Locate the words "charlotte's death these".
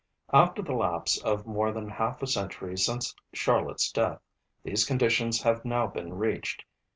3.33-4.83